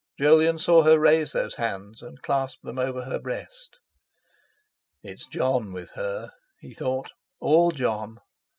Jolyon 0.19 0.57
saw 0.57 0.81
her 0.81 0.97
raise 0.97 1.33
those 1.33 1.53
hands 1.53 2.01
and 2.01 2.23
clasp 2.23 2.63
them 2.63 2.79
over 2.79 3.03
her 3.03 3.19
breast. 3.19 3.79
'It's 5.03 5.27
Jon, 5.27 5.71
with 5.73 5.91
her,' 5.91 6.31
he 6.59 6.73
thought; 6.73 7.11
'all 7.39 7.69
Jon! 7.69 8.17